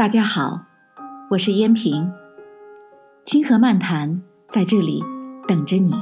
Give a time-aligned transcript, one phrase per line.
[0.00, 0.62] 大家好，
[1.32, 2.10] 我是燕平。
[3.22, 5.04] 清河漫谈在这里
[5.46, 5.92] 等着你。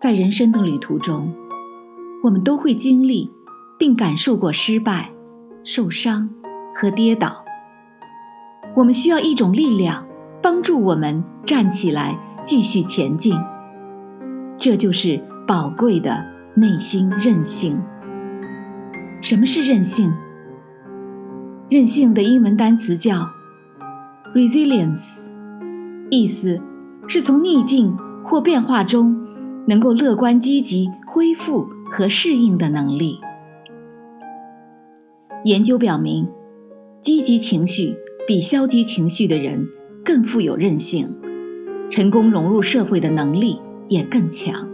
[0.00, 1.32] 在人生的旅途中，
[2.24, 3.30] 我们都会经历
[3.78, 5.12] 并感受过失败、
[5.62, 6.28] 受伤
[6.74, 7.44] 和跌倒。
[8.74, 10.04] 我们需要一种力量，
[10.42, 13.38] 帮助我们站起来，继续前进。
[14.58, 16.20] 这就是宝贵的
[16.56, 17.80] 内心韧性。
[19.22, 20.12] 什么是韧性？
[21.70, 23.28] 韧性的英文单词叫
[24.34, 25.26] resilience，
[26.08, 26.58] 意思
[27.06, 27.94] 是从逆境
[28.24, 29.14] 或变化中
[29.66, 33.18] 能够乐观积极恢复和适应的能力。
[35.44, 36.26] 研究表明，
[37.02, 37.94] 积极情绪
[38.26, 39.68] 比消极情绪的人
[40.02, 41.14] 更富有韧性，
[41.90, 44.66] 成功融入社会的能力也更强。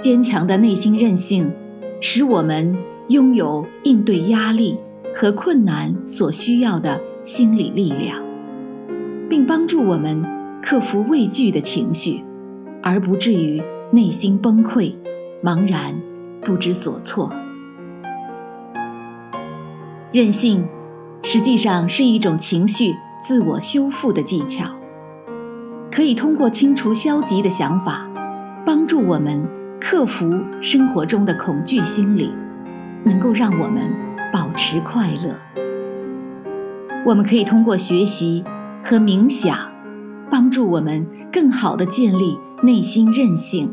[0.00, 1.52] 坚强的内心韧性
[2.00, 2.74] 使我们
[3.10, 4.78] 拥有应对压力。
[5.14, 8.18] 和困难所需要的心理力量，
[9.28, 10.22] 并帮助我们
[10.62, 12.24] 克服畏惧的情绪，
[12.82, 14.92] 而不至于内心崩溃、
[15.42, 15.94] 茫然、
[16.40, 17.30] 不知所措。
[20.10, 20.66] 任性
[21.22, 24.64] 实际上是一种情绪自我修复的技巧，
[25.90, 28.08] 可以通过清除消极的想法，
[28.64, 29.46] 帮助我们
[29.80, 32.32] 克服生活中的恐惧心理，
[33.04, 34.11] 能够让我们。
[34.32, 35.36] 保持快乐，
[37.04, 38.42] 我们可以通过学习
[38.82, 39.54] 和冥想，
[40.30, 43.70] 帮助我们更好的建立内心韧性，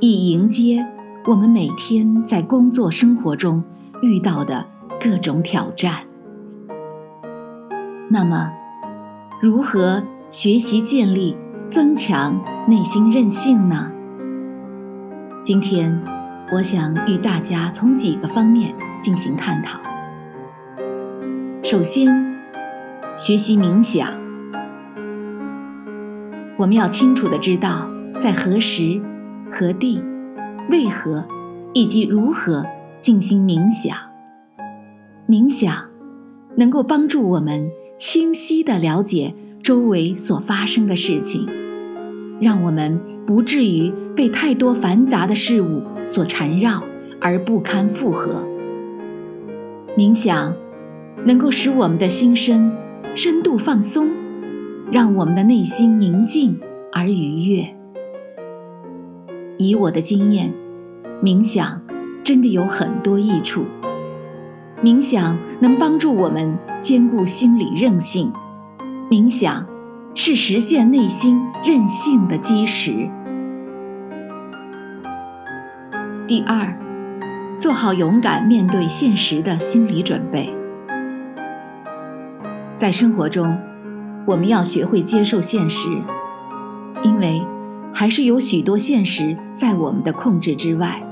[0.00, 0.82] 以迎接
[1.26, 3.62] 我们每天在工作生活中
[4.00, 4.64] 遇到的
[4.98, 5.96] 各种挑战。
[8.08, 8.50] 那么，
[9.42, 11.36] 如何学习建立、
[11.68, 13.90] 增强内心韧性呢？
[15.42, 16.02] 今天，
[16.52, 18.74] 我想与大家从几个方面。
[19.02, 19.78] 进行探讨。
[21.62, 22.08] 首先，
[23.16, 24.12] 学习冥想。
[26.56, 27.88] 我们要清楚的知道，
[28.20, 29.00] 在何时、
[29.52, 30.02] 何地、
[30.70, 31.24] 为何
[31.72, 32.66] 以及如何
[33.00, 33.96] 进行冥想。
[35.28, 35.84] 冥想
[36.56, 39.32] 能够帮助我们清晰的了解
[39.62, 41.46] 周围所发生的事情，
[42.40, 46.82] 让我们不至于被太多繁杂的事物所缠绕
[47.20, 48.40] 而不堪负荷。
[49.96, 50.54] 冥想
[51.24, 52.70] 能够使我们的心身
[53.14, 54.10] 深度放松，
[54.92, 56.60] 让我们的内心宁静
[56.92, 57.74] 而愉悦。
[59.58, 60.52] 以我的经验，
[61.22, 61.82] 冥想
[62.22, 63.64] 真的有很多益处。
[64.84, 68.30] 冥想能帮助我们兼顾心理韧性，
[69.10, 69.66] 冥想
[70.14, 73.08] 是实现内心韧性的基石。
[76.26, 76.76] 第二。
[77.58, 80.52] 做好勇敢面对现实的心理准备。
[82.76, 83.56] 在生活中，
[84.26, 85.88] 我们要学会接受现实，
[87.02, 87.40] 因为
[87.94, 91.02] 还是有许多现实在我们的控制之外。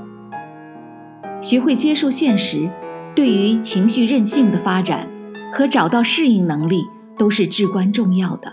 [1.41, 2.69] 学会接受现实，
[3.15, 5.09] 对于情绪韧性的发展
[5.51, 6.85] 和找到适应能力
[7.17, 8.53] 都是至关重要的。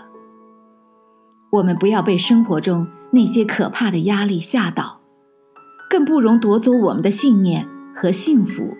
[1.50, 5.01] 我们不要被生活中那些可怕的压力吓倒，
[5.92, 7.68] 更不容夺走我们的信念。
[7.94, 8.74] 和幸福，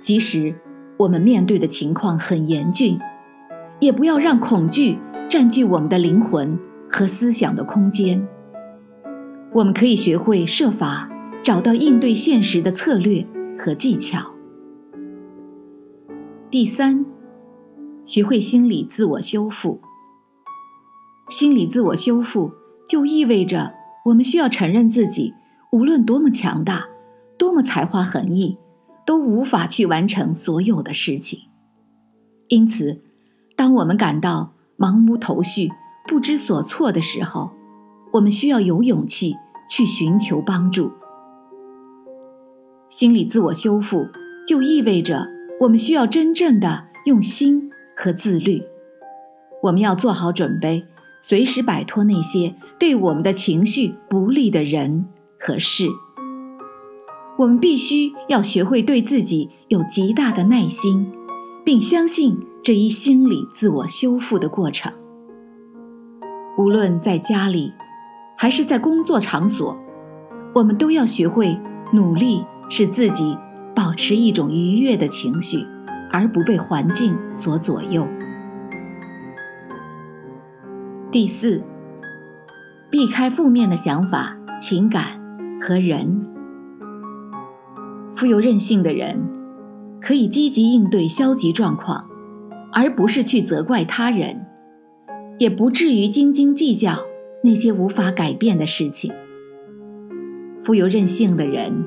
[0.00, 0.54] 即使
[0.98, 2.96] 我们面对的情况很严峻，
[3.80, 6.56] 也不要让恐惧占据我们的灵魂
[6.88, 8.24] 和思想的空间。
[9.52, 11.10] 我们可以学会设法
[11.42, 13.26] 找到应对现实的策略
[13.58, 14.30] 和技巧。
[16.48, 17.04] 第三，
[18.04, 19.80] 学会心理自我修复。
[21.28, 22.52] 心理自我修复
[22.88, 23.74] 就意味着
[24.04, 25.34] 我们需要承认自己
[25.72, 26.86] 无论多么强大。
[27.38, 28.56] 多么才华横溢，
[29.04, 31.38] 都无法去完成所有的事情。
[32.48, 33.02] 因此，
[33.54, 35.70] 当我们感到茫无头绪、
[36.08, 37.50] 不知所措的时候，
[38.14, 39.36] 我们需要有勇气
[39.68, 40.90] 去寻求帮助。
[42.88, 44.06] 心理自我修复
[44.48, 45.28] 就意味着
[45.60, 48.62] 我们需要真正的用心和自律。
[49.62, 50.86] 我们要做好准备，
[51.20, 55.04] 随时摆脱那些对我们的情绪不利的人
[55.46, 55.88] 和事。
[57.38, 61.12] 我们必须要学会对自己有极大的耐心，
[61.64, 64.92] 并相信这一心理自我修复的过程。
[66.58, 67.72] 无论在家里，
[68.36, 69.76] 还是在工作场所，
[70.54, 71.56] 我们都要学会
[71.92, 73.36] 努力使自己
[73.74, 75.64] 保持一种愉悦的情绪，
[76.10, 78.04] 而不被环境所左右。
[81.12, 81.62] 第四，
[82.90, 85.15] 避开负面的想法、情感
[85.66, 86.24] 和人。
[88.14, 89.18] 富有韧性的人，
[90.00, 92.06] 可以积极应对消极状况，
[92.72, 94.46] 而不是去责怪他人，
[95.40, 96.96] 也不至于斤斤计较
[97.42, 99.12] 那些无法改变的事情。
[100.62, 101.84] 富有韧性的人，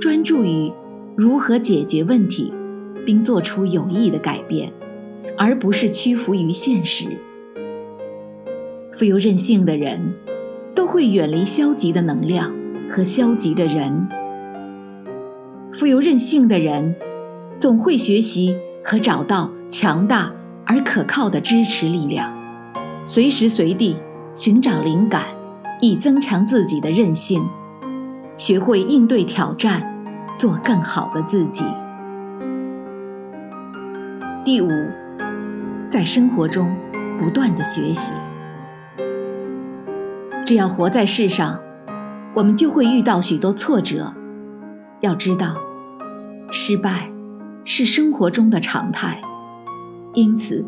[0.00, 0.72] 专注于
[1.14, 2.52] 如何解决问题，
[3.06, 4.72] 并做出有益的改变，
[5.38, 7.06] 而不是屈服于现实。
[8.92, 10.14] 富有韧性的人，
[10.74, 12.52] 都会远离消极的能量
[12.90, 14.08] 和消极的人。
[15.72, 16.94] 富有韧性的人，
[17.58, 20.30] 总会学习和找到强大
[20.64, 22.32] 而可靠的支持力量，
[23.04, 23.96] 随时随地
[24.34, 25.24] 寻找灵感，
[25.80, 27.44] 以增强自己的韧性，
[28.36, 29.82] 学会应对挑战，
[30.38, 31.64] 做更好的自己。
[34.44, 34.68] 第五，
[35.88, 36.72] 在生活中
[37.18, 38.12] 不断的学习。
[40.46, 41.58] 只要活在世上，
[42.34, 44.12] 我们就会遇到许多挫折。
[45.00, 45.54] 要知道，
[46.50, 47.08] 失败
[47.64, 49.20] 是生活中的常态，
[50.14, 50.64] 因此，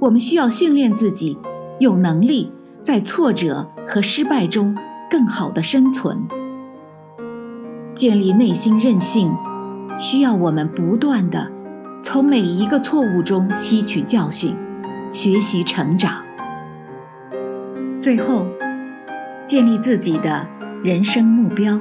[0.00, 1.38] 我们需要训练自己，
[1.78, 2.52] 有能力
[2.82, 4.76] 在挫折和失败中
[5.10, 6.26] 更好的生存。
[7.94, 9.32] 建立内心韧性，
[9.98, 11.50] 需要我们不断的
[12.02, 14.56] 从每一个错误中吸取教训，
[15.12, 16.24] 学习成长。
[18.00, 18.44] 最后。
[19.46, 20.46] 建立自己的
[20.82, 21.78] 人生目标。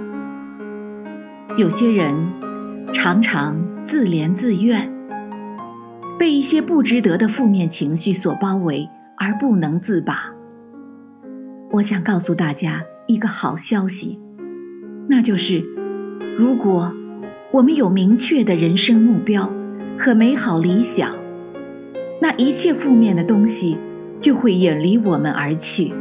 [1.56, 2.14] 有些人
[2.94, 4.92] 常常自怜自怨，
[6.18, 10.34] 被一些不值得的负面情绪所包围而不能自拔。
[11.72, 14.20] 我想告诉大家一个好消息，
[15.08, 15.64] 那就是，
[16.38, 16.94] 如果
[17.52, 19.50] 我们有明确的人生目标
[19.98, 21.16] 和美好理想，
[22.22, 23.78] 那一切负面的东西
[24.20, 25.94] 就会远离我们而去。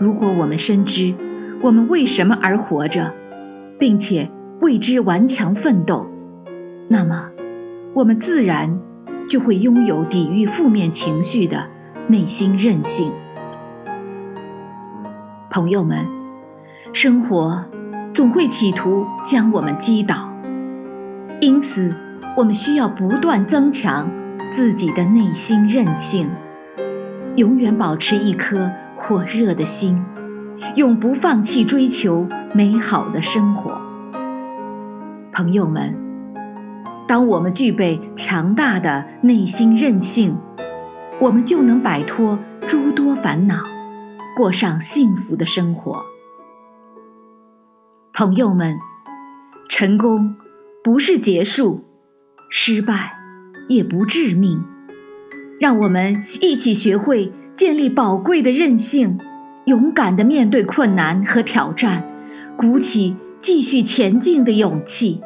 [0.00, 1.14] 如果我们深知
[1.64, 3.10] 我们为什么而活着，
[3.78, 4.30] 并且
[4.60, 6.06] 为之顽强奋斗，
[6.88, 7.30] 那么
[7.94, 8.78] 我们自然
[9.26, 11.66] 就会拥有抵御负面情绪的
[12.06, 13.10] 内心韧性。
[15.48, 16.06] 朋友们，
[16.92, 17.64] 生活
[18.12, 20.30] 总会企图将我们击倒，
[21.40, 21.96] 因此
[22.36, 24.10] 我们需要不断增强
[24.52, 26.30] 自己的内心韧性，
[27.36, 28.70] 永远保持一颗。
[28.96, 30.02] 火热的心，
[30.76, 33.80] 永不放弃追求美好的生活。
[35.32, 35.94] 朋友们，
[37.06, 40.36] 当我们具备强大的内心韧性，
[41.20, 43.62] 我们就能摆脱诸多烦恼，
[44.36, 46.04] 过上幸福的生活。
[48.12, 48.76] 朋友们，
[49.68, 50.34] 成功
[50.82, 51.84] 不是结束，
[52.50, 53.12] 失败
[53.68, 54.64] 也不致命。
[55.60, 57.32] 让我们一起学会。
[57.56, 59.16] 建立宝贵的韧性，
[59.66, 62.04] 勇敢的面对困难和挑战，
[62.56, 65.22] 鼓起继续前进的勇气。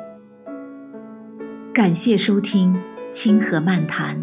[1.75, 2.73] 感谢收听
[3.11, 4.17] 《清河漫谈》，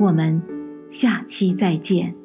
[0.00, 0.42] 我们
[0.88, 2.21] 下期再见。